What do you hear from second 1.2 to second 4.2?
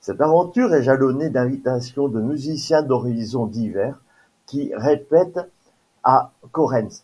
d'invitations de musiciens d’horizons divers